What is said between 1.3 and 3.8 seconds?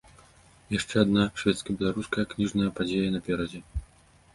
шведска-беларуская кніжная падзея наперадзе.